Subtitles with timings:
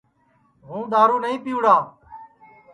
[0.67, 1.75] ہُوں دؔارُو نائی پِیوڑا